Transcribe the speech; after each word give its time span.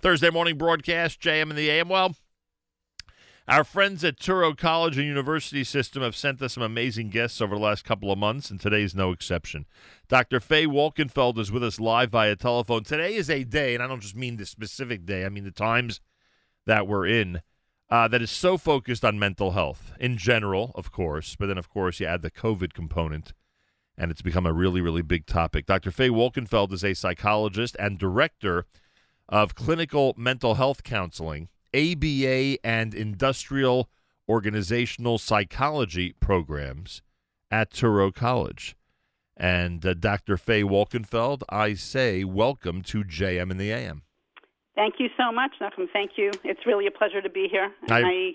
Thursday 0.00 0.30
morning 0.30 0.56
broadcast, 0.56 1.20
JM 1.20 1.50
and 1.50 1.58
the 1.58 1.70
AM. 1.70 1.88
Well, 1.88 2.14
our 3.48 3.64
friends 3.64 4.04
at 4.04 4.16
Touro 4.16 4.56
College 4.56 4.96
and 4.96 5.06
University 5.06 5.64
System 5.64 6.04
have 6.04 6.14
sent 6.14 6.40
us 6.40 6.52
some 6.52 6.62
amazing 6.62 7.08
guests 7.08 7.40
over 7.40 7.56
the 7.56 7.60
last 7.60 7.84
couple 7.84 8.12
of 8.12 8.18
months, 8.18 8.48
and 8.48 8.60
today 8.60 8.82
is 8.84 8.94
no 8.94 9.10
exception. 9.10 9.66
Dr. 10.06 10.38
Faye 10.38 10.66
Wolkenfeld 10.66 11.36
is 11.38 11.50
with 11.50 11.64
us 11.64 11.80
live 11.80 12.10
via 12.10 12.36
telephone. 12.36 12.84
Today 12.84 13.16
is 13.16 13.28
a 13.28 13.42
day, 13.42 13.74
and 13.74 13.82
I 13.82 13.88
don't 13.88 13.98
just 13.98 14.14
mean 14.14 14.36
the 14.36 14.46
specific 14.46 15.04
day, 15.04 15.24
I 15.24 15.30
mean 15.30 15.42
the 15.42 15.50
times 15.50 16.00
that 16.64 16.86
we're 16.86 17.06
in, 17.06 17.40
uh, 17.90 18.06
that 18.06 18.22
is 18.22 18.30
so 18.30 18.56
focused 18.56 19.04
on 19.04 19.18
mental 19.18 19.50
health 19.50 19.92
in 19.98 20.16
general, 20.16 20.70
of 20.76 20.92
course, 20.92 21.34
but 21.36 21.46
then, 21.46 21.58
of 21.58 21.68
course, 21.68 21.98
you 21.98 22.06
add 22.06 22.22
the 22.22 22.30
COVID 22.30 22.72
component, 22.72 23.32
and 23.96 24.12
it's 24.12 24.22
become 24.22 24.46
a 24.46 24.52
really, 24.52 24.80
really 24.80 25.02
big 25.02 25.26
topic. 25.26 25.66
Dr. 25.66 25.90
Faye 25.90 26.08
Wolkenfeld 26.08 26.72
is 26.72 26.84
a 26.84 26.94
psychologist 26.94 27.74
and 27.80 27.98
director 27.98 28.64
of 29.28 29.54
clinical 29.54 30.14
mental 30.16 30.54
health 30.54 30.82
counseling, 30.82 31.48
ABA, 31.74 32.58
and 32.64 32.94
industrial 32.94 33.88
organizational 34.28 35.18
psychology 35.18 36.14
programs 36.20 37.02
at 37.50 37.70
Touro 37.70 38.14
College. 38.14 38.76
And 39.36 39.84
uh, 39.86 39.94
Dr. 39.94 40.36
Faye 40.36 40.62
Wolkenfeld, 40.62 41.42
I 41.48 41.74
say 41.74 42.24
welcome 42.24 42.82
to 42.82 43.04
JM 43.04 43.50
in 43.50 43.56
the 43.56 43.70
AM. 43.70 44.02
Thank 44.74 44.94
you 44.98 45.08
so 45.16 45.32
much, 45.32 45.52
Nachum. 45.60 45.86
Thank 45.92 46.12
you. 46.16 46.30
It's 46.44 46.60
really 46.66 46.86
a 46.86 46.90
pleasure 46.90 47.20
to 47.20 47.30
be 47.30 47.48
here. 47.50 47.70
And 47.82 47.92
I, 47.92 48.00
I 48.00 48.32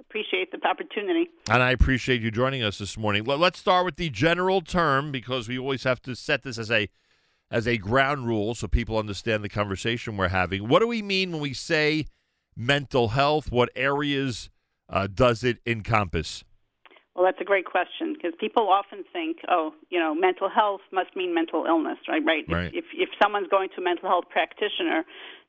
appreciate 0.00 0.50
the 0.50 0.66
opportunity. 0.66 1.28
And 1.50 1.62
I 1.62 1.70
appreciate 1.72 2.22
you 2.22 2.30
joining 2.30 2.62
us 2.62 2.78
this 2.78 2.96
morning. 2.96 3.24
Let's 3.24 3.58
start 3.58 3.84
with 3.84 3.96
the 3.96 4.08
general 4.10 4.60
term 4.60 5.12
because 5.12 5.48
we 5.48 5.58
always 5.58 5.84
have 5.84 6.00
to 6.02 6.14
set 6.14 6.42
this 6.42 6.58
as 6.58 6.70
a 6.70 6.88
as 7.50 7.66
a 7.66 7.76
ground 7.78 8.26
rule 8.26 8.54
so 8.54 8.68
people 8.68 8.98
understand 8.98 9.42
the 9.42 9.48
conversation 9.48 10.16
we're 10.16 10.28
having. 10.28 10.68
What 10.68 10.80
do 10.80 10.86
we 10.86 11.02
mean 11.02 11.32
when 11.32 11.40
we 11.40 11.54
say 11.54 12.06
mental 12.56 13.08
health? 13.08 13.50
What 13.50 13.70
areas 13.74 14.50
uh, 14.88 15.06
does 15.06 15.44
it 15.44 15.58
encompass? 15.66 16.44
Well, 17.14 17.24
that's 17.24 17.40
a 17.40 17.44
great 17.44 17.64
question 17.64 18.14
because 18.14 18.32
people 18.38 18.68
often 18.68 19.02
think, 19.12 19.38
oh, 19.48 19.72
you 19.90 19.98
know, 19.98 20.14
mental 20.14 20.48
health 20.48 20.82
must 20.92 21.16
mean 21.16 21.34
mental 21.34 21.64
illness, 21.66 21.98
right? 22.08 22.22
Right. 22.24 22.44
right. 22.48 22.66
If, 22.66 22.84
if, 22.84 22.84
if 22.94 23.08
someone's 23.20 23.48
going 23.48 23.70
to 23.74 23.80
a 23.80 23.84
mental 23.84 24.08
health 24.08 24.26
practitioner, 24.30 25.04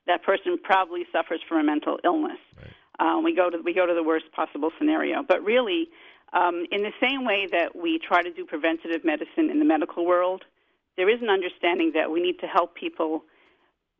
that 0.08 0.24
person 0.24 0.58
probably 0.60 1.06
suffers 1.12 1.40
from 1.48 1.58
a 1.58 1.62
mental 1.62 1.98
illness. 2.04 2.38
Right. 2.56 2.74
Uh, 2.98 3.20
we 3.20 3.34
go 3.34 3.48
to 3.48 3.58
we 3.64 3.72
go 3.72 3.86
to 3.86 3.94
the 3.94 4.02
worst 4.02 4.26
possible 4.34 4.70
scenario. 4.78 5.22
But 5.26 5.42
really, 5.44 5.88
um, 6.32 6.66
in 6.70 6.82
the 6.82 6.92
same 7.00 7.24
way 7.24 7.46
that 7.50 7.76
we 7.76 7.98
try 7.98 8.22
to 8.22 8.32
do 8.32 8.44
preventative 8.44 9.04
medicine 9.04 9.48
in 9.50 9.58
the 9.58 9.64
medical 9.64 10.04
world, 10.04 10.44
there 11.00 11.08
is 11.08 11.22
an 11.22 11.30
understanding 11.30 11.92
that 11.94 12.10
we 12.10 12.20
need 12.20 12.38
to 12.40 12.46
help 12.46 12.74
people 12.74 13.24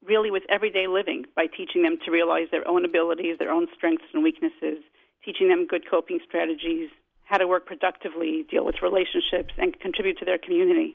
really 0.05 0.31
with 0.31 0.43
everyday 0.51 0.87
living 0.87 1.25
by 1.34 1.47
teaching 1.47 1.83
them 1.83 1.97
to 2.05 2.11
realize 2.11 2.45
their 2.51 2.69
own 2.69 2.84
abilities, 2.84 3.39
their 3.39 3.51
own 3.51 3.67
strengths 3.75 4.05
and 4.12 4.23
weaknesses, 4.23 4.84
teaching 5.25 5.48
them 5.48 5.67
good 5.67 5.89
coping 5.89 6.20
strategies, 6.29 6.91
how 7.25 7.39
to 7.39 7.48
work 7.48 7.65
productively, 7.65 8.45
deal 8.51 8.67
with 8.67 8.83
relationships, 8.83 9.55
and 9.57 9.81
contribute 9.81 10.19
to 10.19 10.27
their 10.27 10.37
community. 10.37 10.95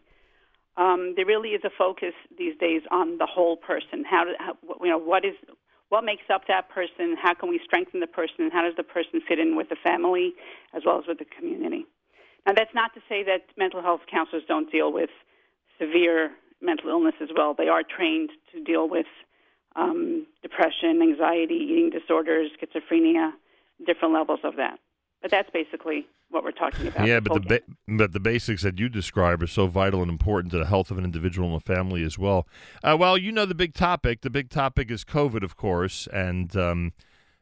Um, 0.78 1.14
there 1.16 1.26
really 1.26 1.58
is 1.58 1.64
a 1.66 1.72
focus 1.76 2.14
these 2.38 2.56
days 2.60 2.84
on 2.92 3.18
the 3.18 3.26
whole 3.26 3.58
person. 3.58 4.06
How, 4.08 4.26
to, 4.26 4.34
how 4.38 4.54
you 4.82 4.92
know 4.92 5.00
what 5.00 5.26
is 5.26 5.34
what 5.90 6.04
makes 6.04 6.30
up 6.32 6.44
that 6.50 6.70
person? 6.70 7.18
How 7.20 7.34
can 7.34 7.50
we 7.50 7.60
strengthen 7.66 8.00
the 8.00 8.08
person? 8.08 8.46
And 8.46 8.54
how 8.54 8.62
does 8.62 8.78
the 8.78 8.84
person 8.84 9.22
fit 9.28 9.40
in 9.40 9.56
with 9.56 9.70
the 9.70 9.78
family 9.84 10.34
as 10.76 10.84
well 10.86 11.00
as 11.00 11.06
with 11.08 11.18
the 11.18 11.26
community? 11.26 11.88
Now, 12.46 12.54
that's 12.54 12.74
not 12.76 12.94
to 12.94 13.02
say 13.10 13.24
that 13.24 13.50
mental 13.58 13.82
health 13.82 14.02
counselors 14.06 14.44
don't 14.48 14.72
deal 14.72 14.94
with 14.94 15.10
severe 15.80 16.32
mental 16.62 16.90
illness 16.90 17.16
as 17.22 17.30
well. 17.36 17.54
They 17.54 17.68
are 17.68 17.84
trained 17.84 18.32
to 18.54 18.64
deal 18.64 18.90
with 18.90 19.06
um, 19.76 20.26
depression, 20.42 21.02
anxiety, 21.02 21.56
eating 21.56 21.90
disorders, 21.90 22.52
schizophrenia, 22.60 23.32
different 23.86 24.14
levels 24.14 24.40
of 24.44 24.56
that. 24.56 24.80
But 25.22 25.32
that's 25.32 25.50
basically 25.50 26.08
what 26.30 26.44
we're 26.44 26.52
talking 26.52 26.88
about. 26.88 27.08
Yeah, 27.08 27.20
but 27.20 27.34
the 27.34 27.40
ba- 27.40 27.96
but 27.98 28.12
the 28.14 28.20
basics 28.20 28.64
that 28.64 28.80
you 28.80 28.90
describe 28.90 29.42
are 29.42 29.48
so 29.48 29.68
vital 29.68 30.02
and 30.02 30.10
important 30.10 30.52
to 30.52 30.60
the 30.60 30.66
health 30.66 30.92
of 30.92 30.98
an 30.98 31.04
individual 31.04 31.48
and 31.50 31.58
a 31.58 31.60
family 31.60 32.04
as 32.04 32.18
well. 32.18 32.48
Uh, 32.84 32.96
well, 33.00 33.18
you 33.18 33.32
know 33.32 33.46
the 33.46 33.56
big 33.56 33.74
topic. 33.74 34.22
The 34.22 34.30
big 34.30 34.50
topic 34.50 34.92
is 34.92 35.04
COVID, 35.04 35.44
of 35.44 35.56
course, 35.56 36.08
and 36.12 36.56
um, 36.56 36.94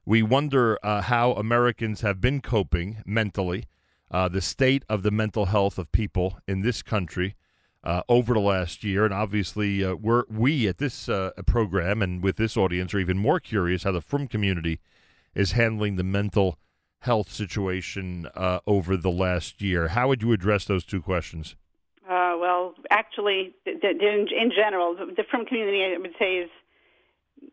we 0.05 0.21
wonder 0.21 0.77
uh, 0.83 1.01
how 1.01 1.33
Americans 1.33 2.01
have 2.01 2.19
been 2.19 2.41
coping 2.41 3.01
mentally. 3.05 3.65
Uh, 4.11 4.27
the 4.27 4.41
state 4.41 4.83
of 4.87 5.01
the 5.01 5.11
mental 5.11 5.45
health 5.45 5.79
of 5.79 5.91
people 5.91 6.37
in 6.47 6.61
this 6.61 6.83
country 6.83 7.35
uh, 7.83 8.03
over 8.07 8.33
the 8.33 8.39
last 8.39 8.83
year. 8.83 9.05
And 9.05 9.13
obviously, 9.13 9.83
uh, 9.83 9.95
we're, 9.95 10.23
we 10.29 10.67
at 10.67 10.77
this 10.77 11.09
uh, 11.09 11.31
program 11.45 12.01
and 12.01 12.23
with 12.23 12.37
this 12.37 12.55
audience 12.55 12.93
are 12.93 12.99
even 12.99 13.17
more 13.17 13.39
curious 13.39 13.83
how 13.83 13.91
the 13.91 14.01
Frum 14.01 14.27
community 14.27 14.79
is 15.35 15.53
handling 15.53 15.95
the 15.95 16.03
mental 16.03 16.57
health 16.99 17.31
situation 17.31 18.27
uh, 18.35 18.59
over 18.65 18.95
the 18.95 19.11
last 19.11 19.61
year. 19.61 19.89
How 19.89 20.07
would 20.07 20.21
you 20.21 20.31
address 20.31 20.65
those 20.65 20.85
two 20.85 21.01
questions? 21.01 21.55
Uh, 22.07 22.35
well, 22.39 22.73
actually, 22.89 23.53
in, 23.65 23.79
in 23.81 24.51
general, 24.55 24.95
the 24.95 25.23
Frum 25.29 25.45
community, 25.45 25.83
I 25.83 25.97
would 25.97 26.15
say, 26.17 26.37
is 26.37 26.49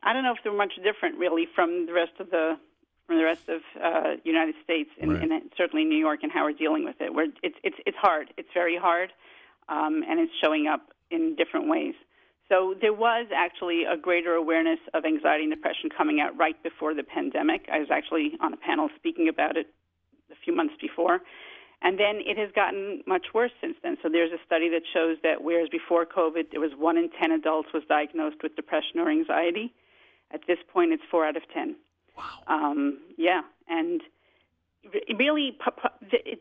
I 0.03 0.13
don't 0.13 0.23
know 0.23 0.33
if 0.33 0.39
they're 0.45 0.53
much 0.53 0.75
different 0.85 1.19
really 1.19 1.49
from 1.55 1.87
the 1.87 1.93
rest 1.93 2.13
of 2.21 2.31
the 2.31 2.59
from 3.07 3.19
the 3.19 3.25
rest 3.25 3.49
of 3.49 3.61
uh, 3.83 4.17
United 4.23 4.55
States 4.63 4.91
and, 5.01 5.13
right. 5.13 5.23
and 5.23 5.51
certainly 5.57 5.85
New 5.85 5.99
York 5.99 6.21
and 6.23 6.31
how 6.31 6.45
we're 6.45 6.53
dealing 6.53 6.85
with 6.85 7.01
it. 7.01 7.13
Where 7.13 7.27
it's 7.43 7.57
it's 7.65 7.77
it's 7.87 7.97
hard. 7.97 8.33
It's 8.37 8.49
very 8.55 8.77
hard 8.77 9.13
um, 9.71 10.03
and 10.09 10.21
it's 10.21 10.33
showing 10.43 10.67
up 10.67 10.91
in 11.11 11.37
different 11.37 11.69
ways. 11.69 11.95
So 12.49 12.75
there 12.81 12.93
was 12.93 13.27
actually 13.35 13.85
a 13.85 13.97
greater 13.97 14.35
awareness 14.35 14.81
of 14.93 15.05
anxiety 15.05 15.45
and 15.45 15.53
depression 15.53 15.89
coming 15.97 16.21
out 16.21 16.37
right 16.37 16.61
before 16.63 16.95
the 16.95 17.05
pandemic. 17.05 17.69
I 17.73 17.79
was 17.79 17.89
actually 17.91 18.33
on 18.41 18.53
a 18.53 18.57
panel 18.57 18.89
speaking 18.97 19.29
about 19.29 19.57
it 19.57 19.69
a 20.33 20.35
few 20.45 20.55
months 20.55 20.75
before. 20.81 21.21
And 21.83 21.99
then 21.99 22.21
it 22.27 22.37
has 22.37 22.51
gotten 22.55 23.03
much 23.07 23.27
worse 23.33 23.53
since 23.61 23.77
then. 23.83 23.97
So 24.03 24.09
there's 24.11 24.33
a 24.33 24.43
study 24.45 24.69
that 24.71 24.83
shows 24.93 25.17
that 25.23 25.43
whereas 25.43 25.69
before 25.71 26.05
COVID, 26.05 26.51
there 26.51 26.61
was 26.61 26.73
one 26.77 26.99
in 26.99 27.09
10 27.19 27.31
adults 27.31 27.69
was 27.73 27.85
diagnosed 27.89 28.43
with 28.43 28.57
depression 28.57 28.99
or 28.99 29.09
anxiety, 29.09 29.73
at 30.33 30.41
this 30.47 30.59
point 30.73 30.93
it's 30.93 31.03
four 31.11 31.25
out 31.25 31.37
of 31.37 31.43
10. 31.55 31.77
Wow. 32.17 32.25
Um, 32.49 32.99
yeah. 33.17 33.41
And 33.69 34.03
really 35.19 35.57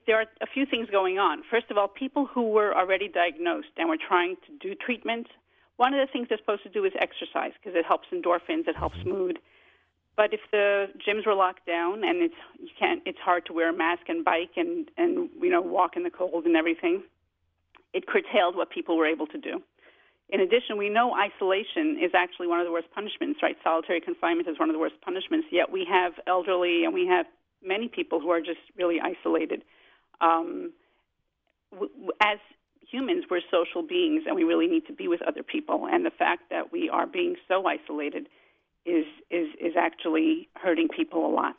there 0.08 0.20
are 0.20 0.26
a 0.42 0.48
few 0.54 0.66
things 0.66 0.90
going 0.90 1.20
on. 1.20 1.44
First 1.50 1.70
of 1.70 1.78
all, 1.78 1.88
people 1.88 2.26
who 2.26 2.50
were 2.50 2.76
already 2.76 3.08
diagnosed 3.08 3.68
and 3.78 3.90
were 3.90 3.98
trying 3.98 4.36
to 4.48 4.68
do 4.68 4.76
treatment, 4.76 5.28
one 5.78 5.94
of 5.94 6.06
the 6.06 6.12
things 6.12 6.28
they're 6.30 6.38
supposed 6.38 6.64
to 6.64 6.70
do 6.70 6.86
is 6.86 6.94
exercise 7.00 7.52
because 7.60 7.78
it 7.78 7.86
helps 7.86 8.08
endorphins, 8.14 8.68
it 8.68 8.76
helps 8.76 8.98
mm-hmm. 8.98 9.12
mood. 9.12 9.40
But 10.16 10.34
if 10.34 10.42
the 10.52 10.88
gyms 11.08 11.26
were 11.26 11.36
locked 11.36 11.66
down 11.66 12.04
and 12.04 12.22
it's 12.22 12.36
you 12.60 12.70
can't, 12.78 13.02
it's 13.06 13.20
hard 13.20 13.46
to 13.46 13.54
wear 13.54 13.70
a 13.70 13.74
mask 13.74 14.04
and 14.10 14.26
bike 14.26 14.52
and 14.58 14.90
and 14.98 15.30
you 15.42 15.50
know 15.50 15.62
walk 15.62 15.96
in 15.96 16.04
the 16.04 16.10
cold 16.10 16.46
and 16.46 16.56
everything. 16.56 17.04
It 17.94 18.06
curtailed 18.06 18.56
what 18.56 18.70
people 18.70 18.98
were 18.98 19.08
able 19.08 19.28
to 19.28 19.38
do. 19.38 19.64
In 20.30 20.42
addition, 20.42 20.78
we 20.78 20.90
know 20.90 21.16
isolation 21.16 21.98
is 21.98 22.12
actually 22.14 22.48
one 22.48 22.60
of 22.60 22.66
the 22.66 22.72
worst 22.72 22.92
punishments, 22.94 23.40
right? 23.42 23.56
Solitary 23.64 24.00
confinement 24.00 24.48
is 24.48 24.60
one 24.60 24.70
of 24.70 24.74
the 24.74 24.80
worst 24.80 24.96
punishments. 25.02 25.48
Yet 25.52 25.72
we 25.72 25.88
have 25.90 26.14
elderly 26.28 26.84
and 26.84 26.94
we 26.94 27.08
have 27.08 27.26
many 27.64 27.88
people 27.88 28.20
who 28.20 28.30
are 28.30 28.42
just 28.42 28.59
really 28.78 29.00
isolated. 29.02 29.64
Um, 30.22 30.74
w- 31.72 31.92
as 32.22 32.40
humans, 32.90 33.25
we're 33.30 33.42
social 33.52 33.84
beings, 33.84 34.24
and 34.25 34.36
we 34.36 34.44
really 34.44 34.68
need 34.68 34.88
to 34.88 34.94
be 34.94 35.08
with 35.08 35.22
other 35.22 35.44
people. 35.44 35.88
And 35.92 36.06
the 36.06 36.12
fact 36.12 36.50
that 36.50 36.72
we 36.72 36.90
are 36.90 37.06
being 37.08 37.36
so 37.48 37.66
isolated 37.68 38.28
is 38.86 39.06
is 39.30 39.48
is 39.59 39.74
actually 39.78 40.50
hurting 40.56 40.88
people 40.88 41.25
a 41.25 41.31
lot. 41.34 41.58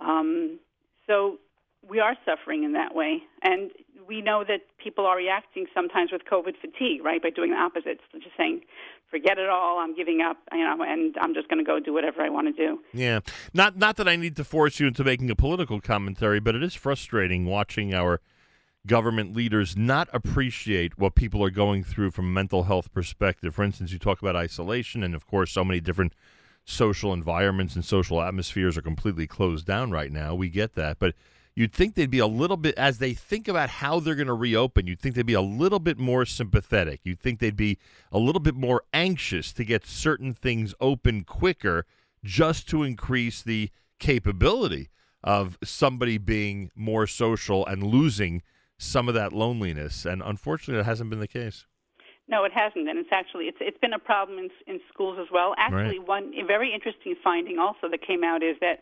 Um, 0.00 0.58
so 1.06 1.38
we 1.88 2.00
are 2.00 2.16
suffering 2.24 2.64
in 2.64 2.72
that 2.72 2.94
way, 2.94 3.22
and 3.42 3.70
we 4.06 4.20
know 4.20 4.44
that 4.46 4.60
people 4.82 5.04
are 5.04 5.16
reacting 5.16 5.66
sometimes 5.74 6.12
with 6.12 6.22
COVID 6.30 6.54
fatigue, 6.60 7.04
right, 7.04 7.22
by 7.22 7.30
doing 7.30 7.50
the 7.50 7.56
opposite, 7.56 8.00
so 8.12 8.18
just 8.18 8.36
saying, 8.36 8.62
"Forget 9.10 9.38
it 9.38 9.48
all, 9.48 9.78
I'm 9.78 9.94
giving 9.94 10.20
up," 10.20 10.36
you 10.52 10.58
know, 10.58 10.82
and 10.82 11.16
I'm 11.20 11.34
just 11.34 11.48
going 11.48 11.58
to 11.58 11.64
go 11.64 11.80
do 11.80 11.92
whatever 11.92 12.22
I 12.22 12.28
want 12.28 12.54
to 12.54 12.66
do. 12.66 12.80
Yeah, 12.92 13.20
not 13.52 13.76
not 13.76 13.96
that 13.96 14.08
I 14.08 14.16
need 14.16 14.36
to 14.36 14.44
force 14.44 14.80
you 14.80 14.86
into 14.86 15.04
making 15.04 15.30
a 15.30 15.36
political 15.36 15.80
commentary, 15.80 16.40
but 16.40 16.54
it 16.54 16.62
is 16.62 16.74
frustrating 16.74 17.46
watching 17.46 17.94
our 17.94 18.20
government 18.86 19.34
leaders 19.34 19.76
not 19.76 20.08
appreciate 20.12 20.96
what 20.96 21.16
people 21.16 21.42
are 21.42 21.50
going 21.50 21.82
through 21.82 22.12
from 22.12 22.26
a 22.26 22.30
mental 22.30 22.64
health 22.64 22.92
perspective. 22.92 23.54
For 23.54 23.64
instance, 23.64 23.92
you 23.92 23.98
talk 23.98 24.22
about 24.22 24.36
isolation, 24.36 25.02
and 25.02 25.14
of 25.14 25.26
course, 25.26 25.50
so 25.50 25.64
many 25.64 25.80
different 25.80 26.14
social 26.64 27.12
environments 27.12 27.74
and 27.74 27.84
social 27.84 28.22
atmospheres 28.22 28.76
are 28.76 28.82
completely 28.82 29.26
closed 29.26 29.66
down 29.66 29.90
right 29.90 30.12
now. 30.12 30.34
We 30.34 30.48
get 30.48 30.74
that, 30.74 30.98
but 30.98 31.14
you'd 31.56 31.72
think 31.72 31.94
they'd 31.94 32.10
be 32.10 32.18
a 32.20 32.26
little 32.26 32.58
bit 32.58 32.74
as 32.76 32.98
they 32.98 33.14
think 33.14 33.48
about 33.48 33.70
how 33.70 33.98
they're 33.98 34.14
going 34.14 34.26
to 34.28 34.34
reopen 34.34 34.86
you'd 34.86 35.00
think 35.00 35.14
they'd 35.16 35.26
be 35.26 35.32
a 35.34 35.40
little 35.40 35.78
bit 35.80 35.98
more 35.98 36.24
sympathetic 36.24 37.00
you'd 37.02 37.18
think 37.18 37.40
they'd 37.40 37.56
be 37.56 37.78
a 38.12 38.18
little 38.18 38.40
bit 38.40 38.54
more 38.54 38.82
anxious 38.92 39.52
to 39.52 39.64
get 39.64 39.84
certain 39.86 40.32
things 40.32 40.74
open 40.80 41.24
quicker 41.24 41.86
just 42.22 42.68
to 42.68 42.82
increase 42.82 43.42
the 43.42 43.70
capability 43.98 44.90
of 45.24 45.58
somebody 45.64 46.18
being 46.18 46.70
more 46.76 47.06
social 47.06 47.66
and 47.66 47.82
losing 47.82 48.42
some 48.78 49.08
of 49.08 49.14
that 49.14 49.32
loneliness 49.32 50.04
and 50.04 50.22
unfortunately 50.24 50.76
that 50.76 50.84
hasn't 50.84 51.10
been 51.10 51.20
the 51.20 51.26
case 51.28 51.66
No, 52.28 52.42
it 52.44 52.52
hasn't, 52.52 52.88
and 52.88 52.98
it's 52.98 53.12
actually 53.12 53.44
it's 53.46 53.58
it's 53.60 53.78
been 53.78 53.92
a 53.92 54.00
problem 54.00 54.36
in 54.38 54.50
in 54.66 54.80
schools 54.92 55.16
as 55.20 55.28
well. 55.30 55.54
Actually, 55.56 56.00
Right. 56.00 56.08
one 56.08 56.32
very 56.46 56.74
interesting 56.74 57.14
finding 57.22 57.58
also 57.58 57.88
that 57.88 58.02
came 58.02 58.24
out 58.24 58.42
is 58.42 58.56
that 58.60 58.80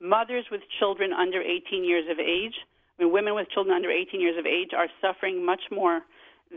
mothers 0.00 0.46
with 0.50 0.62
children 0.78 1.12
under 1.12 1.40
18 1.40 1.84
years 1.84 2.04
of 2.10 2.18
age, 2.18 2.54
I 2.98 3.04
mean, 3.04 3.12
women 3.12 3.34
with 3.34 3.48
children 3.50 3.74
under 3.74 3.90
18 3.90 4.20
years 4.20 4.38
of 4.38 4.46
age, 4.46 4.70
are 4.76 4.88
suffering 5.00 5.44
much 5.44 5.62
more 5.70 6.02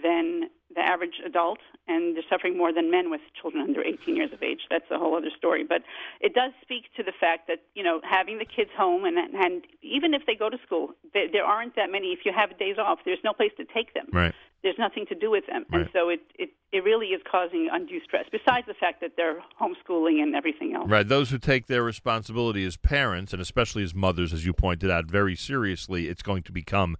than 0.01 0.50
the 0.75 0.81
average 0.81 1.22
adult, 1.24 1.60
and 1.88 2.16
they're 2.16 2.24
suffering 2.30 2.57
more 2.57 2.74
than 2.74 2.90
men 2.90 3.12
with 3.12 3.22
children 3.40 3.63
under 3.63 3.84
18 3.84 4.16
years 4.16 4.31
of 4.34 4.42
age. 4.42 4.62
That's 4.69 4.90
a 4.90 4.98
whole 4.98 5.16
other 5.16 5.30
story, 5.38 5.63
but 5.63 5.84
it 6.19 6.34
does 6.34 6.51
speak 6.62 6.86
to 6.98 7.04
the 7.04 7.12
fact 7.12 7.48
that 7.48 7.60
you 7.75 7.84
know 7.84 8.01
having 8.04 8.40
the 8.40 8.45
kids 8.45 8.72
home, 8.75 9.06
and 9.06 9.18
and 9.18 9.63
even 9.84 10.13
if 10.16 10.24
they 10.25 10.34
go 10.34 10.50
to 10.50 10.57
school, 10.66 10.89
there, 11.13 11.28
there 11.31 11.44
aren't 11.44 11.75
that 11.75 11.92
many. 11.92 12.07
If 12.07 12.25
you 12.25 12.34
have 12.36 12.57
days 12.57 12.78
off, 12.80 13.00
there's 13.06 13.24
no 13.24 13.34
place 13.34 13.51
to 13.57 13.66
take 13.66 13.94
them 13.94 14.07
Right. 14.12 14.34
There's 14.63 14.80
nothing 14.80 15.06
to 15.07 15.15
do 15.15 15.30
with 15.30 15.45
them. 15.48 15.65
And 15.71 15.89
so 15.92 16.10
it, 16.10 16.21
it, 16.39 16.50
it 16.71 16.83
really 16.83 17.07
is 17.07 17.21
causing 17.30 17.68
undue 17.71 18.00
stress, 18.04 18.25
besides 18.31 18.65
the 18.65 18.74
fact 18.74 19.01
that 19.01 19.12
they're 19.18 19.42
homeschooling 19.62 20.24
and 20.24 20.33
everything 20.33 20.74
else. 20.74 20.89
Right. 20.89 21.07
Those 21.07 21.31
who 21.31 21.38
take 21.38 21.68
their 21.68 21.83
responsibility 21.83 22.65
as 22.65 22.77
parents, 22.77 23.33
and 23.33 23.42
especially 23.42 23.83
as 23.83 23.94
mothers, 23.94 24.31
as 24.31 24.45
you 24.45 24.54
pointed 24.54 24.89
out, 24.89 25.06
very 25.06 25.36
seriously, 25.36 26.07
it's 26.07 26.21
going 26.21 26.44
to 26.44 26.54
become 26.54 26.95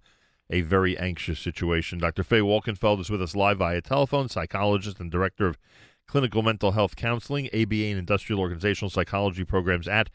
a 0.50 0.60
very 0.60 0.96
anxious 0.98 1.40
situation. 1.40 1.98
Dr. 1.98 2.22
Faye 2.22 2.40
Wolkenfeld 2.40 3.00
is 3.00 3.10
with 3.10 3.22
us 3.22 3.34
live 3.34 3.58
via 3.58 3.80
telephone, 3.80 4.28
psychologist 4.28 5.00
and 5.00 5.10
director 5.10 5.46
of 5.46 5.58
clinical 6.06 6.42
mental 6.42 6.72
health 6.72 6.96
counseling, 6.96 7.46
ABA 7.48 7.86
and 7.86 7.98
industrial 7.98 8.40
organizational 8.40 8.90
psychology 8.90 9.44
programs 9.44 9.88
at 9.88 10.10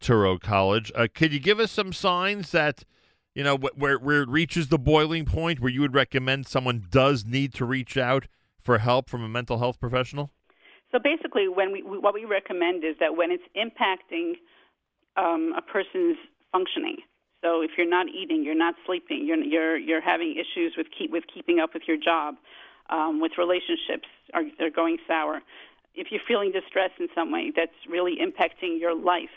Touro 0.00 0.40
College. 0.40 0.92
Uh, 0.94 1.06
could 1.12 1.32
you 1.32 1.40
give 1.40 1.60
us 1.60 1.70
some 1.70 1.92
signs 1.92 2.50
that, 2.52 2.84
you 3.38 3.44
know, 3.44 3.56
where, 3.56 3.98
where 3.98 4.22
it 4.22 4.28
reaches 4.28 4.66
the 4.66 4.80
boiling 4.80 5.24
point 5.24 5.60
where 5.60 5.70
you 5.70 5.80
would 5.80 5.94
recommend 5.94 6.48
someone 6.48 6.88
does 6.90 7.24
need 7.24 7.54
to 7.54 7.64
reach 7.64 7.96
out 7.96 8.26
for 8.60 8.78
help 8.78 9.08
from 9.08 9.22
a 9.22 9.28
mental 9.28 9.58
health 9.58 9.78
professional? 9.78 10.32
So 10.90 10.98
basically, 10.98 11.46
when 11.46 11.70
we, 11.70 11.80
what 11.82 12.14
we 12.14 12.24
recommend 12.24 12.82
is 12.82 12.96
that 12.98 13.16
when 13.16 13.30
it's 13.30 13.44
impacting 13.54 14.32
um, 15.16 15.54
a 15.56 15.62
person's 15.62 16.18
functioning, 16.50 16.96
so 17.40 17.62
if 17.62 17.70
you're 17.78 17.88
not 17.88 18.08
eating, 18.08 18.42
you're 18.42 18.56
not 18.56 18.74
sleeping, 18.84 19.24
you're 19.24 19.38
you're 19.38 19.78
you're 19.78 20.00
having 20.00 20.34
issues 20.34 20.74
with 20.76 20.88
keep 20.98 21.12
with 21.12 21.22
keeping 21.32 21.60
up 21.60 21.74
with 21.74 21.84
your 21.86 21.96
job, 21.96 22.34
um, 22.90 23.20
with 23.20 23.38
relationships, 23.38 24.08
are 24.34 24.42
they're 24.58 24.68
going 24.68 24.96
sour. 25.06 25.42
If 25.94 26.08
you're 26.10 26.26
feeling 26.26 26.50
distress 26.50 26.90
in 26.98 27.06
some 27.14 27.30
way 27.30 27.52
that's 27.54 27.78
really 27.88 28.16
impacting 28.16 28.80
your 28.80 28.96
life, 28.96 29.30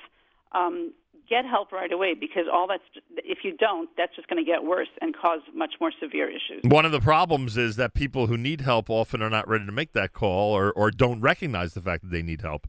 um, 0.54 0.92
get 1.32 1.46
help 1.46 1.72
right 1.72 1.92
away 1.92 2.14
because 2.14 2.44
all 2.52 2.68
that's 2.68 2.84
if 3.24 3.40
you 3.44 3.56
don't, 3.58 3.90
that's 3.98 4.14
just 4.16 4.28
going 4.28 4.44
to 4.44 4.50
get 4.50 4.64
worse 4.64 4.90
and 5.02 5.16
cause 5.16 5.40
much 5.56 5.76
more 5.80 5.92
severe 6.00 6.30
issues. 6.30 6.62
One 6.64 6.86
of 6.86 6.92
the 6.92 7.00
problems 7.00 7.58
is 7.58 7.78
that 7.78 7.94
people 7.94 8.28
who 8.28 8.38
need 8.38 8.62
help 8.62 8.90
often 8.90 9.22
are 9.22 9.30
not 9.30 9.48
ready 9.48 9.66
to 9.66 9.72
make 9.72 9.94
that 9.94 10.12
call 10.12 10.52
or, 10.52 10.72
or 10.74 10.92
don't 10.92 11.22
recognize 11.22 11.74
the 11.74 11.82
fact 11.82 12.04
that 12.04 12.12
they 12.12 12.22
need 12.22 12.42
help. 12.42 12.68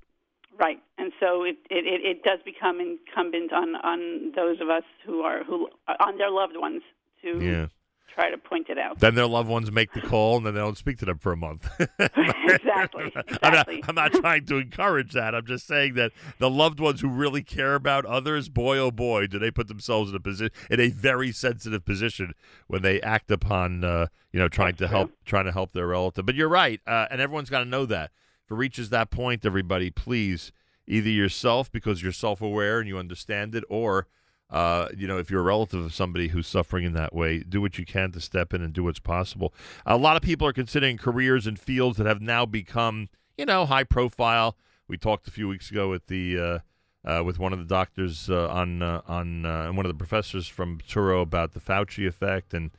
Right, 0.59 0.79
and 0.97 1.12
so 1.19 1.43
it, 1.43 1.56
it, 1.70 1.85
it 1.87 2.00
it 2.05 2.23
does 2.23 2.38
become 2.44 2.79
incumbent 2.79 3.53
on, 3.53 3.75
on 3.76 4.32
those 4.37 4.61
of 4.61 4.70
us 4.70 4.85
who 5.05 5.23
are 5.23 5.43
who 5.43 5.69
on 5.99 6.19
their 6.19 6.31
loved 6.31 6.56
ones 6.56 6.82
to 7.23 7.29
Yeah. 7.41 7.67
Try 8.14 8.31
to 8.31 8.38
point 8.38 8.69
it 8.69 8.79
out. 8.79 8.99
Then 8.99 9.14
their 9.14 9.26
loved 9.26 9.49
ones 9.49 9.70
make 9.70 9.93
the 9.93 10.00
call 10.00 10.37
and 10.37 10.47
then 10.47 10.55
they 10.55 10.61
don't 10.61 10.79
speak 10.79 10.99
to 10.99 11.05
them 11.05 11.19
for 11.19 11.32
a 11.32 11.37
month. 11.37 11.69
exactly, 11.99 13.12
I'm, 13.43 13.53
not, 13.53 13.69
exactly. 13.69 13.85
I'm 13.88 13.94
not 13.94 14.12
trying 14.12 14.47
to 14.47 14.56
encourage 14.56 15.12
that. 15.12 15.35
I'm 15.35 15.47
just 15.47 15.67
saying 15.67 15.94
that 15.94 16.12
the 16.38 16.50
loved 16.50 16.81
ones 16.81 17.00
who 17.00 17.09
really 17.09 17.43
care 17.43 17.75
about 17.75 18.05
others, 18.05 18.49
boy 18.49 18.79
oh 18.79 18.91
boy, 18.91 19.26
do 19.26 19.38
they 19.38 19.50
put 19.50 19.69
themselves 19.69 20.11
in 20.11 20.17
a 20.17 20.20
position 20.20 20.53
in 20.70 20.81
a 20.81 20.88
very 20.88 21.32
sensitive 21.32 21.85
position 21.85 22.32
when 22.67 22.82
they 22.82 23.00
act 23.03 23.31
upon 23.31 23.85
uh, 23.85 24.06
you 24.32 24.41
know 24.41 24.49
trying 24.49 24.75
That's 24.79 24.91
to 24.91 24.97
help 24.97 25.12
trying 25.25 25.47
to 25.47 25.53
help 25.53 25.73
their 25.73 25.87
relative. 25.87 26.26
But 26.26 26.35
you're 26.35 26.49
right, 26.49 26.81
uh, 26.87 27.06
and 27.11 27.20
everyone's 27.20 27.50
got 27.50 27.61
to 27.61 27.64
know 27.64 27.87
that. 27.87 28.11
If 28.44 28.53
it 28.53 28.55
reaches 28.55 28.91
that 28.91 29.11
point, 29.11 29.47
everybody, 29.47 29.91
please 29.91 30.53
either 30.87 31.11
yourself 31.11 31.70
because 31.70 32.03
you're 32.03 32.12
self-aware 32.12 32.81
and 32.81 32.88
you 32.88 32.99
understand 32.99 33.55
it, 33.55 33.64
or 33.69 34.09
uh, 34.52 34.88
you 34.96 35.08
know, 35.08 35.16
if 35.16 35.31
you're 35.31 35.40
a 35.40 35.44
relative 35.44 35.82
of 35.82 35.94
somebody 35.94 36.28
who's 36.28 36.46
suffering 36.46 36.84
in 36.84 36.93
that 36.93 37.14
way, 37.14 37.38
do 37.38 37.62
what 37.62 37.78
you 37.78 37.87
can 37.87 38.12
to 38.12 38.20
step 38.20 38.52
in 38.52 38.60
and 38.60 38.75
do 38.75 38.84
what's 38.84 39.00
possible. 39.00 39.54
A 39.87 39.96
lot 39.96 40.14
of 40.16 40.22
people 40.22 40.46
are 40.46 40.52
considering 40.52 40.99
careers 40.99 41.46
in 41.46 41.56
fields 41.56 41.96
that 41.96 42.06
have 42.06 42.20
now 42.20 42.44
become, 42.44 43.08
you 43.38 43.46
know, 43.46 43.64
high 43.64 43.84
profile. 43.84 44.56
We 44.87 44.99
talked 44.99 45.26
a 45.26 45.31
few 45.31 45.49
weeks 45.49 45.70
ago 45.70 45.88
with 45.88 46.06
the 46.08 46.38
uh, 46.38 46.58
uh, 47.04 47.22
with 47.25 47.38
one 47.38 47.54
of 47.54 47.58
the 47.58 47.64
doctors 47.64 48.28
uh, 48.28 48.49
on 48.49 48.82
uh, 48.82 49.00
on 49.08 49.46
uh, 49.46 49.64
and 49.69 49.76
one 49.76 49.87
of 49.87 49.90
the 49.90 49.96
professors 49.99 50.46
from 50.46 50.78
Touro 50.87 51.22
about 51.22 51.52
the 51.52 51.60
Fauci 51.60 52.06
effect 52.06 52.52
and 52.52 52.70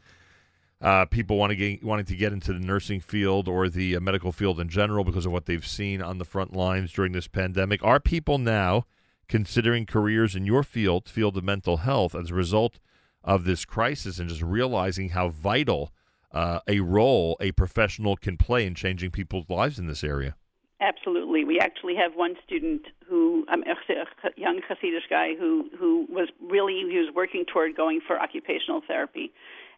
uh, 0.80 1.06
people 1.06 1.38
want 1.38 1.50
to 1.50 1.56
get, 1.56 1.84
wanting 1.84 2.06
to 2.06 2.16
get 2.16 2.34
into 2.34 2.52
the 2.52 2.60
nursing 2.60 3.00
field 3.00 3.48
or 3.48 3.70
the 3.70 3.96
uh, 3.96 4.00
medical 4.02 4.32
field 4.34 4.60
in 4.60 4.68
general 4.68 5.06
because 5.06 5.26
of 5.26 5.32
what 5.32 5.46
they've 5.46 5.66
seen 5.66 6.02
on 6.02 6.18
the 6.18 6.26
front 6.26 6.54
lines 6.54 6.92
during 6.92 7.14
this 7.14 7.28
pandemic. 7.28 7.82
Are 7.84 8.02
people 8.02 8.38
now 8.38 8.86
considering 9.28 9.86
careers 9.86 10.36
in 10.36 10.46
your 10.46 10.64
field, 10.64 11.10
field 11.10 11.38
of 11.38 11.44
mental 11.44 11.78
health, 11.78 12.16
as 12.16 12.32
a 12.32 12.36
result 12.36 12.80
of 13.24 13.46
this 13.46 13.66
crisis 13.66 14.20
and 14.20 14.30
just 14.30 14.42
realizing 14.42 15.10
how 15.10 15.30
vital 15.30 15.92
uh, 16.32 16.60
a 16.68 16.80
role 16.80 17.38
a 17.40 17.52
professional 17.52 18.18
can 18.18 18.38
play 18.38 18.66
in 18.66 18.76
changing 18.76 19.12
people's 19.12 19.50
lives 19.50 19.80
in 19.80 19.88
this 19.88 20.04
area? 20.04 20.36
Absolutely. 20.82 21.46
We 21.46 21.60
actually 21.60 21.96
have 21.96 22.14
one 22.16 22.36
student 22.46 22.82
who, 23.08 23.46
um, 23.48 23.64
a 23.64 24.30
young 24.36 24.60
Hasidic 24.70 25.10
guy, 25.10 25.34
who 25.36 25.70
who 25.80 26.06
was 26.10 26.28
really 26.42 26.84
he 26.90 26.98
was 26.98 27.14
working 27.16 27.46
toward 27.46 27.78
going 27.78 28.02
for 28.06 28.20
occupational 28.20 28.82
therapy, 28.86 29.32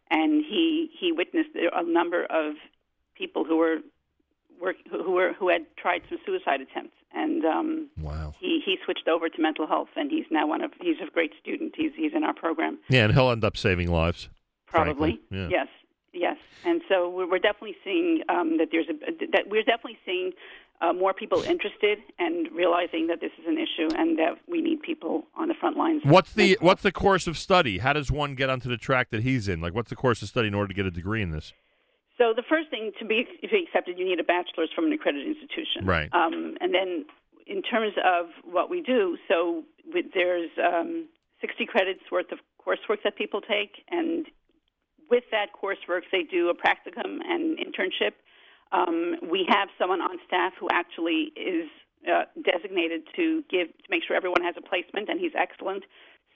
and 0.09 0.44
he 0.44 0.89
he 1.00 1.12
witnessed 1.12 1.50
a 1.56 1.83
number 1.83 2.24
of 2.25 2.56
people 3.15 3.44
who 3.44 3.57
were 3.57 3.77
work 4.62 4.75
who 4.90 5.12
were 5.12 5.34
who 5.34 5.50
had 5.50 5.66
tried 5.78 6.02
some 6.10 6.18
suicide 6.25 6.62
attempts, 6.62 6.96
and 7.13 7.46
um, 7.46 7.90
Wow. 8.00 8.34
he 8.40 8.62
he 8.66 8.78
switched 8.86 9.07
over 9.07 9.30
to 9.30 9.42
mental 9.42 9.68
health, 9.68 9.90
and 9.96 10.10
he's 10.12 10.25
now 10.31 10.48
one 10.48 10.62
of 10.62 10.72
he's 10.81 10.98
a 11.06 11.10
great 11.12 11.31
student. 11.42 11.74
He's 11.75 11.92
he's 11.96 12.13
in 12.16 12.24
our 12.24 12.34
program. 12.34 12.78
Yeah, 12.90 13.06
and 13.06 13.13
he'll 13.13 13.31
end 13.31 13.44
up 13.44 13.57
saving 13.57 13.92
lives. 13.92 14.30
Probably. 14.68 15.19
Yeah. 15.31 15.48
Yes. 15.50 15.68
Yes. 16.13 16.38
And 16.63 16.81
so 16.90 17.10
we're, 17.10 17.30
we're 17.30 17.40
definitely 17.40 17.75
seeing 17.84 18.22
um, 18.30 18.57
that 18.57 18.69
there's 18.72 18.88
a 18.90 18.94
that 19.31 19.44
we're 19.50 19.63
definitely 19.63 19.98
seeing 20.06 20.31
uh, 20.81 20.92
more 20.94 21.13
people 21.13 21.42
interested 21.44 22.00
and 22.19 22.50
realizing 22.54 23.07
that 23.07 23.22
this 23.22 23.31
is 23.40 23.46
an 23.48 23.57
issue 23.57 23.94
and 23.98 24.18
that 24.19 24.38
we 24.48 24.62
need 24.62 24.81
people 24.81 25.25
on 25.38 25.48
the 25.48 25.54
front 25.54 25.78
lines. 25.78 26.02
What's 26.06 26.34
the 26.34 26.57
what's 26.62 26.84
the 26.84 26.92
course 26.92 27.28
of 27.28 27.38
study? 27.38 27.78
How 27.80 27.94
does 27.94 28.12
one 28.12 28.36
get 28.36 28.50
onto 28.50 28.69
the 28.69 28.78
track 28.78 29.10
that 29.12 29.24
he's 29.24 29.48
in? 29.48 29.62
Like, 29.62 29.74
what's 29.74 29.90
the 29.90 29.96
course 29.96 30.22
of 30.22 30.28
study 30.30 30.48
in 30.48 30.54
order 30.54 30.68
to 30.69 30.74
get 30.74 30.86
a 30.86 30.92
degree 30.92 31.22
in 31.22 31.31
this? 31.31 31.54
So 32.17 32.33
the 32.35 32.44
first 32.47 32.69
thing 32.69 32.91
to 33.00 33.06
be, 33.06 33.27
to 33.41 33.47
be 33.47 33.67
accepted, 33.67 34.00
you 34.00 34.06
need 34.06 34.19
a 34.19 34.23
bachelor's 34.23 34.69
from 34.73 34.85
an 34.85 34.94
accredited 34.94 35.27
institution. 35.27 35.85
Right. 35.85 36.09
Um, 36.13 36.56
and 36.62 36.73
then 36.73 37.06
in 37.45 37.62
terms 37.62 37.94
of 38.03 38.27
what 38.44 38.69
we 38.69 38.81
do, 38.81 39.17
so 39.27 39.63
with, 39.94 40.06
there's 40.13 40.49
um, 40.63 41.07
60 41.42 41.66
credits 41.66 42.01
worth 42.11 42.31
of 42.31 42.40
coursework 42.66 43.04
that 43.04 43.16
people 43.18 43.42
take, 43.42 43.83
and 43.90 44.25
with 45.09 45.23
that 45.31 45.47
coursework, 45.54 46.01
they 46.11 46.23
do 46.23 46.49
a 46.49 46.56
practicum 46.56 47.19
and 47.23 47.57
internship. 47.59 48.13
Um, 48.71 49.16
we 49.30 49.45
have 49.49 49.69
someone 49.78 50.01
on 50.01 50.18
staff 50.25 50.54
who 50.59 50.68
actually 50.71 51.31
is 51.35 51.69
uh, 52.09 52.23
designated 52.44 53.04
to 53.16 53.44
give 53.49 53.68
to 53.68 53.87
make 53.90 54.04
sure 54.07 54.16
everyone 54.16 54.42
has 54.42 54.56
a 54.57 54.61
placement, 54.61 55.09
and 55.09 55.19
he's 55.19 55.33
excellent. 55.37 55.83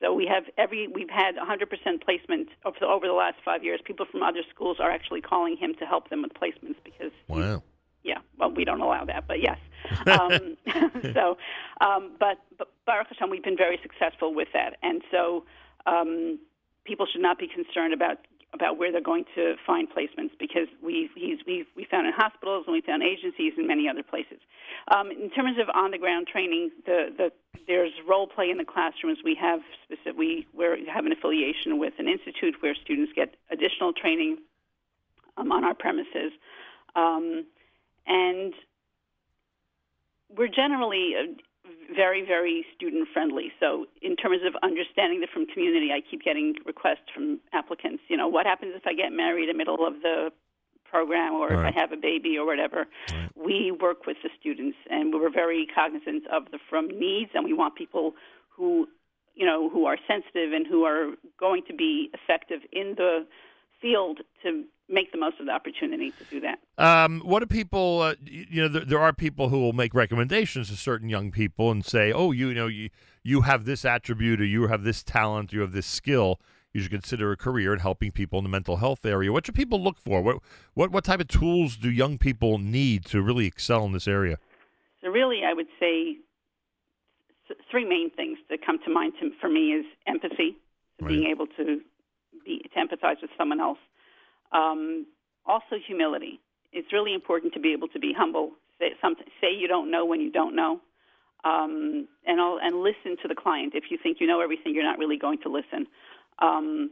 So 0.01 0.13
we 0.13 0.25
have 0.27 0.43
every 0.57 0.87
we've 0.87 1.09
had 1.09 1.35
100% 1.35 2.03
placement 2.03 2.49
over 2.65 2.77
the, 2.79 2.87
over 2.87 3.05
the 3.05 3.13
last 3.13 3.35
five 3.43 3.63
years. 3.63 3.81
People 3.83 4.05
from 4.09 4.23
other 4.23 4.41
schools 4.53 4.77
are 4.79 4.89
actually 4.89 5.21
calling 5.21 5.57
him 5.57 5.75
to 5.79 5.85
help 5.85 6.09
them 6.09 6.21
with 6.21 6.33
placements 6.33 6.77
because 6.83 7.11
Wow. 7.27 7.63
yeah, 8.03 8.19
well, 8.37 8.51
we 8.51 8.63
don't 8.63 8.81
allow 8.81 9.03
that, 9.05 9.27
but 9.27 9.41
yes. 9.41 9.57
Um, 10.07 10.57
so, 11.13 11.37
um, 11.81 12.11
but, 12.19 12.37
but 12.57 12.69
Baruch 12.85 13.07
Hashem, 13.09 13.29
we've 13.29 13.43
been 13.43 13.57
very 13.57 13.79
successful 13.81 14.33
with 14.35 14.49
that, 14.53 14.77
and 14.83 15.01
so 15.09 15.45
um, 15.85 16.39
people 16.85 17.05
should 17.11 17.21
not 17.21 17.39
be 17.39 17.47
concerned 17.47 17.93
about 17.93 18.17
about 18.53 18.77
where 18.77 18.91
they're 18.91 19.01
going 19.01 19.25
to 19.35 19.55
find 19.65 19.87
placements 19.89 20.31
because 20.39 20.67
we 20.83 21.09
we 21.15 21.65
we 21.75 21.85
found 21.89 22.07
in 22.07 22.13
hospitals 22.13 22.65
and 22.65 22.73
we 22.73 22.81
found 22.81 23.03
agencies 23.03 23.53
and 23.57 23.67
many 23.67 23.87
other 23.87 24.03
places. 24.03 24.39
Um, 24.89 25.11
in 25.11 25.29
terms 25.29 25.57
of 25.59 25.69
on 25.75 25.91
the 25.91 25.97
ground 25.97 26.27
training, 26.27 26.71
the 26.85 27.09
the 27.15 27.31
there's 27.67 27.91
role 28.07 28.27
play 28.27 28.49
in 28.49 28.57
the 28.57 28.65
classrooms. 28.65 29.19
We 29.23 29.35
have 29.39 29.59
specific 29.83 30.17
we 30.17 30.47
we 30.57 30.65
have 30.91 31.05
an 31.05 31.11
affiliation 31.11 31.77
with 31.77 31.93
an 31.99 32.07
institute 32.07 32.55
where 32.61 32.75
students 32.75 33.11
get 33.15 33.35
additional 33.51 33.93
training 33.93 34.37
um, 35.37 35.51
on 35.51 35.63
our 35.63 35.75
premises. 35.75 36.31
Um, 36.95 37.45
and 38.07 38.53
we're 40.35 40.47
generally 40.47 41.13
very, 41.95 42.25
very 42.25 42.65
student 42.75 43.07
friendly. 43.13 43.51
So, 43.59 43.85
in 44.01 44.15
terms 44.15 44.41
of 44.45 44.55
understanding 44.63 45.21
the 45.21 45.27
Frum 45.31 45.45
community, 45.45 45.89
I 45.91 46.01
keep 46.01 46.23
getting 46.23 46.55
requests 46.65 47.09
Frum 47.13 47.39
applicants. 47.53 48.03
You 48.07 48.17
know, 48.17 48.27
what 48.27 48.45
happens 48.45 48.73
if 48.75 48.85
I 48.85 48.93
get 48.93 49.11
married 49.11 49.49
in 49.49 49.55
the 49.55 49.57
middle 49.57 49.85
of 49.85 50.01
the 50.01 50.31
program, 50.89 51.33
or 51.35 51.49
Right. 51.49 51.69
if 51.69 51.75
I 51.75 51.79
have 51.79 51.91
a 51.91 51.97
baby, 51.97 52.37
or 52.37 52.45
whatever? 52.45 52.87
Right. 53.11 53.29
We 53.35 53.71
work 53.71 54.05
with 54.05 54.17
the 54.23 54.29
students, 54.39 54.77
and 54.89 55.13
we're 55.13 55.29
very 55.29 55.67
cognizant 55.67 56.25
of 56.27 56.51
the 56.51 56.59
from 56.69 56.87
needs, 56.87 57.31
and 57.33 57.45
we 57.45 57.53
want 57.53 57.75
people 57.75 58.15
who, 58.49 58.87
you 59.35 59.45
know, 59.45 59.69
who 59.69 59.85
are 59.85 59.97
sensitive 60.07 60.53
and 60.53 60.65
who 60.67 60.83
are 60.85 61.11
going 61.39 61.63
to 61.67 61.73
be 61.73 62.09
effective 62.13 62.61
in 62.71 62.95
the 62.95 63.25
field 63.81 64.19
to 64.43 64.65
make 64.89 65.11
the 65.11 65.17
most 65.17 65.39
of 65.39 65.45
the 65.45 65.51
opportunity 65.51 66.11
to 66.11 66.23
do 66.25 66.41
that. 66.41 66.59
Um, 66.77 67.21
what 67.21 67.39
do 67.39 67.45
people? 67.45 68.01
Uh, 68.01 68.15
you 68.25 68.63
know, 68.63 68.67
there, 68.67 68.85
there, 68.85 68.99
are 68.99 69.13
people 69.13 69.49
who 69.49 69.59
will 69.59 69.73
make 69.73 69.93
recommendations 69.93 70.69
to 70.69 70.75
certain 70.75 71.09
young 71.09 71.31
people 71.31 71.71
and 71.71 71.85
say, 71.85 72.11
"Oh, 72.11 72.31
you, 72.31 72.49
you 72.49 72.53
know, 72.53 72.67
you 72.67 72.89
you 73.23 73.41
have 73.41 73.65
this 73.65 73.85
attribute, 73.85 74.41
or 74.41 74.45
you 74.45 74.67
have 74.67 74.83
this 74.83 75.03
talent, 75.03 75.53
you 75.53 75.61
have 75.61 75.71
this 75.71 75.85
skill. 75.85 76.39
You 76.73 76.81
should 76.81 76.91
consider 76.91 77.31
a 77.31 77.37
career 77.37 77.73
in 77.73 77.79
helping 77.79 78.11
people 78.11 78.37
in 78.39 78.43
the 78.43 78.49
mental 78.49 78.77
health 78.77 79.05
area." 79.05 79.31
What 79.31 79.45
should 79.45 79.55
people 79.55 79.81
look 79.81 79.99
for? 79.99 80.21
What 80.21 80.37
what 80.73 80.91
what 80.91 81.03
type 81.03 81.19
of 81.19 81.27
tools 81.27 81.77
do 81.77 81.89
young 81.91 82.17
people 82.17 82.57
need 82.57 83.05
to 83.05 83.21
really 83.21 83.45
excel 83.45 83.85
in 83.85 83.91
this 83.91 84.07
area? 84.07 84.37
So, 85.01 85.09
really, 85.09 85.41
I 85.45 85.53
would 85.53 85.67
say 85.79 86.17
three 87.71 87.85
main 87.85 88.09
things 88.11 88.37
that 88.49 88.65
come 88.65 88.79
to 88.85 88.91
mind 88.91 89.13
to, 89.21 89.31
for 89.39 89.49
me 89.49 89.71
is 89.71 89.85
empathy, 90.07 90.57
right. 91.01 91.07
being 91.07 91.25
able 91.25 91.47
to 91.47 91.81
to 92.57 92.79
empathize 92.79 93.21
with 93.21 93.31
someone 93.37 93.59
else 93.59 93.77
um, 94.51 95.05
also, 95.45 95.77
humility. 95.85 96.39
It's 96.73 96.91
really 96.93 97.13
important 97.13 97.53
to 97.53 97.59
be 97.59 97.73
able 97.73 97.87
to 97.89 97.99
be 97.99 98.13
humble. 98.15 98.51
Say, 98.79 98.91
something, 99.01 99.25
say 99.41 99.47
you 99.55 99.67
don't 99.67 99.91
know 99.91 100.05
when 100.05 100.21
you 100.21 100.31
don't 100.31 100.55
know, 100.55 100.79
um, 101.43 102.07
and 102.25 102.39
I'll, 102.39 102.59
and 102.61 102.81
listen 102.81 103.17
to 103.21 103.27
the 103.27 103.35
client. 103.35 103.73
If 103.75 103.85
you 103.89 103.97
think 104.01 104.17
you 104.19 104.27
know 104.27 104.41
everything, 104.41 104.73
you're 104.73 104.83
not 104.83 104.97
really 104.97 105.17
going 105.17 105.39
to 105.43 105.49
listen. 105.49 105.87
Um, 106.39 106.91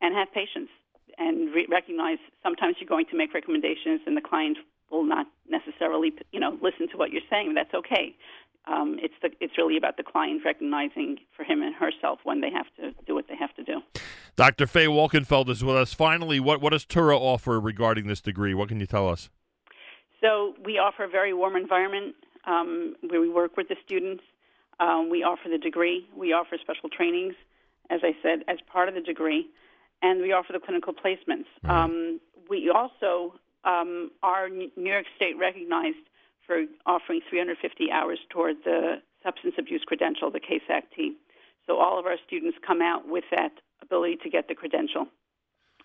and 0.00 0.14
have 0.14 0.28
patience 0.34 0.68
and 1.16 1.54
re- 1.54 1.66
recognize 1.70 2.18
sometimes 2.42 2.76
you're 2.80 2.88
going 2.88 3.06
to 3.10 3.16
make 3.16 3.32
recommendations 3.32 4.00
and 4.06 4.16
the 4.16 4.20
client 4.20 4.58
will 4.90 5.04
not 5.04 5.26
necessarily 5.48 6.12
you 6.32 6.40
know 6.40 6.58
listen 6.60 6.88
to 6.90 6.96
what 6.96 7.10
you're 7.12 7.26
saying. 7.30 7.54
That's 7.54 7.72
okay 7.72 8.14
um, 8.66 8.98
it's 9.02 9.14
the 9.22 9.30
it's 9.40 9.58
really 9.58 9.76
about 9.76 9.96
the 9.96 10.02
client 10.02 10.42
recognizing 10.44 11.18
for 11.36 11.44
him 11.44 11.62
and 11.62 11.74
herself 11.74 12.20
when 12.24 12.40
they 12.40 12.50
have 12.50 12.66
to 12.76 12.92
do 13.06 13.14
what 13.14 13.26
they 13.28 13.36
have 13.36 13.54
to 13.56 13.64
do. 13.64 13.71
Dr. 14.36 14.66
Faye 14.66 14.86
Wolkenfeld 14.86 15.48
is 15.48 15.62
with 15.62 15.76
us. 15.76 15.92
Finally, 15.92 16.40
what 16.40 16.60
what 16.60 16.70
does 16.70 16.86
Touro 16.86 17.18
offer 17.18 17.60
regarding 17.60 18.06
this 18.06 18.20
degree? 18.20 18.54
What 18.54 18.68
can 18.68 18.80
you 18.80 18.86
tell 18.86 19.08
us? 19.08 19.28
So 20.20 20.54
we 20.64 20.78
offer 20.78 21.04
a 21.04 21.08
very 21.08 21.34
warm 21.34 21.56
environment 21.56 22.14
um, 22.46 22.94
where 23.08 23.20
we 23.20 23.28
work 23.28 23.56
with 23.56 23.68
the 23.68 23.76
students. 23.84 24.22
Um, 24.80 25.10
we 25.10 25.22
offer 25.22 25.48
the 25.50 25.58
degree. 25.58 26.06
We 26.16 26.32
offer 26.32 26.56
special 26.60 26.88
trainings, 26.88 27.34
as 27.90 28.00
I 28.02 28.12
said, 28.22 28.44
as 28.48 28.58
part 28.72 28.88
of 28.88 28.94
the 28.94 29.00
degree, 29.00 29.46
and 30.00 30.22
we 30.22 30.32
offer 30.32 30.52
the 30.52 30.60
clinical 30.60 30.92
placements. 30.94 31.46
Right. 31.62 31.84
Um, 31.84 32.20
we 32.48 32.70
also 32.74 33.34
um, 33.64 34.10
are 34.22 34.48
New 34.48 34.70
York 34.76 35.06
State 35.16 35.36
recognized 35.38 36.02
for 36.46 36.64
offering 36.86 37.20
350 37.28 37.90
hours 37.92 38.18
toward 38.30 38.56
the 38.64 39.02
substance 39.22 39.54
abuse 39.58 39.82
credential, 39.86 40.30
the 40.30 40.40
CASAC. 40.40 41.14
So 41.66 41.78
all 41.78 41.98
of 41.98 42.06
our 42.06 42.16
students 42.26 42.58
come 42.66 42.82
out 42.82 43.08
with 43.08 43.24
that 43.30 43.52
ability 43.82 44.16
to 44.22 44.30
get 44.30 44.48
the 44.48 44.54
credential, 44.54 45.06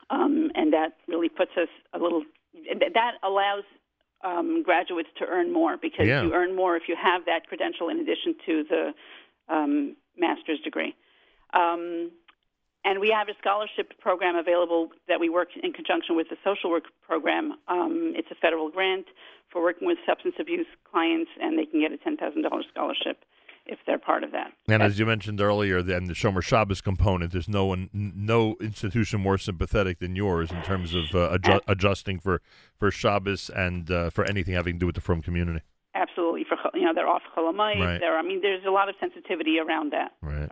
um, 0.09 0.51
and 0.55 0.73
that 0.73 0.97
really 1.07 1.29
puts 1.29 1.51
us 1.57 1.69
a 1.93 1.99
little. 1.99 2.23
That 2.93 3.13
allows 3.23 3.63
um, 4.23 4.63
graduates 4.63 5.09
to 5.19 5.25
earn 5.25 5.51
more 5.51 5.77
because 5.77 6.07
yeah. 6.07 6.23
you 6.23 6.33
earn 6.33 6.55
more 6.55 6.75
if 6.75 6.83
you 6.87 6.95
have 7.01 7.25
that 7.25 7.47
credential 7.47 7.89
in 7.89 7.99
addition 7.99 8.35
to 8.45 8.63
the 8.69 8.93
um, 9.53 9.95
master's 10.17 10.59
degree. 10.61 10.95
Um, 11.53 12.11
and 12.83 12.99
we 12.99 13.09
have 13.09 13.27
a 13.27 13.33
scholarship 13.39 13.99
program 13.99 14.35
available 14.35 14.89
that 15.07 15.19
we 15.19 15.29
work 15.29 15.49
in 15.61 15.73
conjunction 15.73 16.15
with 16.15 16.29
the 16.29 16.37
social 16.43 16.69
work 16.69 16.85
program. 17.05 17.53
Um, 17.67 18.13
it's 18.15 18.29
a 18.31 18.35
federal 18.35 18.69
grant 18.69 19.07
for 19.51 19.61
working 19.61 19.87
with 19.87 19.97
substance 20.05 20.35
abuse 20.39 20.67
clients, 20.89 21.29
and 21.41 21.57
they 21.59 21.65
can 21.65 21.81
get 21.81 21.91
a 21.91 21.97
$10,000 21.97 22.17
scholarship 22.69 23.23
if 23.67 23.79
they're 23.85 23.97
part 23.97 24.23
of 24.23 24.31
that. 24.31 24.51
And 24.67 24.81
as 24.81 24.99
you 24.99 25.05
mentioned 25.05 25.41
earlier, 25.41 25.81
then 25.81 26.05
the 26.05 26.13
Shomer 26.13 26.41
Shabbos 26.41 26.81
component, 26.81 27.31
there's 27.31 27.49
no 27.49 27.65
one, 27.65 27.89
no 27.93 28.55
institution 28.61 29.21
more 29.21 29.37
sympathetic 29.37 29.99
than 29.99 30.15
yours 30.15 30.51
in 30.51 30.61
terms 30.63 30.93
of 30.93 31.05
uh, 31.13 31.37
adju- 31.37 31.61
adjusting 31.67 32.19
for 32.19 32.41
for 32.77 32.91
Shabbos 32.91 33.49
and 33.49 33.89
uh, 33.91 34.09
for 34.09 34.25
anything 34.25 34.53
having 34.53 34.75
to 34.75 34.79
do 34.79 34.85
with 34.85 34.95
the 34.95 35.01
Frum 35.01 35.21
community. 35.21 35.61
Absolutely, 35.95 36.45
for 36.47 36.57
you 36.73 36.85
know 36.85 36.93
they're 36.93 37.07
off 37.07 37.23
Chol 37.35 37.51
Hamoed. 37.51 37.79
Right. 37.79 37.99
There, 37.99 38.17
I 38.17 38.21
mean, 38.21 38.41
there's 38.41 38.65
a 38.65 38.71
lot 38.71 38.89
of 38.89 38.95
sensitivity 38.99 39.59
around 39.59 39.91
that. 39.93 40.13
Right. 40.21 40.49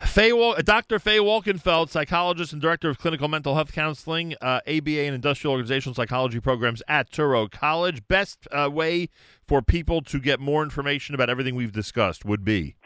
Faye, 0.00 0.30
Dr. 0.62 0.98
Faye 0.98 1.18
Wolkenfeld, 1.18 1.88
psychologist 1.88 2.52
and 2.52 2.60
director 2.60 2.90
of 2.90 2.98
clinical 2.98 3.28
mental 3.28 3.54
health 3.54 3.72
counseling, 3.72 4.34
uh, 4.42 4.60
ABA 4.66 5.00
and 5.00 5.14
industrial 5.14 5.52
organizational 5.52 5.94
psychology 5.94 6.38
programs 6.38 6.82
at 6.86 7.10
Touro 7.10 7.50
College. 7.50 8.06
Best 8.06 8.46
uh, 8.52 8.68
way 8.70 9.08
for 9.46 9.62
people 9.62 10.02
to 10.02 10.20
get 10.20 10.38
more 10.38 10.62
information 10.62 11.14
about 11.14 11.30
everything 11.30 11.54
we've 11.54 11.72
discussed 11.72 12.26
would 12.26 12.44
be? 12.44 12.76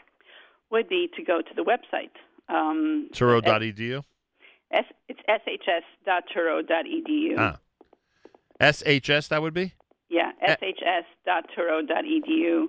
Would 0.71 0.87
be 0.87 1.09
to 1.17 1.23
go 1.23 1.41
to 1.41 1.53
the 1.53 1.63
website. 1.63 2.11
Um, 2.47 3.09
Touro.edu? 3.13 4.03
S, 4.71 4.85
it's 5.09 5.19
shs.touro.edu. 5.27 7.35
Ah. 7.37 7.59
SHS, 8.61 9.27
that 9.27 9.41
would 9.41 9.53
be? 9.53 9.73
Yeah, 10.09 10.31
shs.touro.edu 10.47 12.67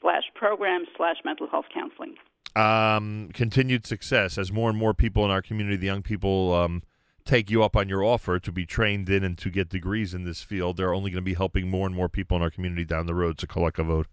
slash 0.00 0.22
program 0.36 0.84
slash 0.96 1.16
mental 1.24 1.48
health 1.48 1.66
counseling 1.74 2.14
um, 2.56 3.30
continued 3.32 3.86
success 3.86 4.38
as 4.38 4.52
more 4.52 4.70
and 4.70 4.78
more 4.78 4.94
people 4.94 5.24
in 5.24 5.30
our 5.30 5.42
community, 5.42 5.76
the 5.76 5.86
young 5.86 6.02
people, 6.02 6.52
um, 6.54 6.82
take 7.24 7.50
you 7.50 7.62
up 7.62 7.76
on 7.76 7.88
your 7.88 8.04
offer 8.04 8.38
to 8.38 8.52
be 8.52 8.66
trained 8.66 9.08
in 9.08 9.24
and 9.24 9.38
to 9.38 9.50
get 9.50 9.68
degrees 9.68 10.14
in 10.14 10.24
this 10.24 10.42
field. 10.42 10.76
They're 10.76 10.94
only 10.94 11.10
going 11.10 11.22
to 11.22 11.24
be 11.24 11.34
helping 11.34 11.68
more 11.68 11.86
and 11.86 11.96
more 11.96 12.08
people 12.08 12.36
in 12.36 12.42
our 12.42 12.50
community 12.50 12.84
down 12.84 13.06
the 13.06 13.14
road. 13.14 13.40
So, 13.40 13.46
kol 13.46 13.70
hakavod. 13.70 14.06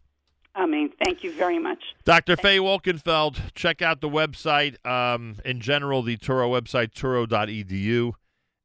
I 0.53 0.65
mean, 0.65 0.91
thank 1.01 1.23
you 1.23 1.31
very 1.31 1.59
much. 1.59 1.79
Dr. 2.03 2.35
Faye 2.35 2.57
Wolkenfeld, 2.57 3.53
check 3.55 3.81
out 3.81 4.01
the 4.01 4.09
website. 4.09 4.85
Um, 4.85 5.37
in 5.45 5.61
general, 5.61 6.01
the 6.01 6.17
Touro 6.17 6.49
website, 6.49 6.93
touro.edu. 6.93 8.13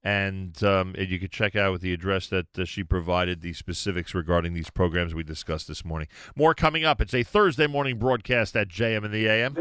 And, 0.06 0.62
um, 0.62 0.94
and 0.96 1.08
you 1.08 1.18
can 1.18 1.30
check 1.30 1.56
out 1.56 1.72
with 1.72 1.80
the 1.80 1.92
address 1.92 2.28
that 2.28 2.56
uh, 2.56 2.64
she 2.64 2.84
provided 2.84 3.40
the 3.40 3.52
specifics 3.54 4.14
regarding 4.14 4.54
these 4.54 4.70
programs 4.70 5.16
we 5.16 5.24
discussed 5.24 5.66
this 5.66 5.84
morning. 5.84 6.06
More 6.36 6.54
coming 6.54 6.84
up. 6.84 7.00
It's 7.00 7.12
a 7.12 7.24
Thursday 7.24 7.66
morning 7.66 7.98
broadcast 7.98 8.56
at 8.56 8.68
JM 8.68 9.04
in 9.04 9.10
the 9.10 9.26
AM. 9.26 9.54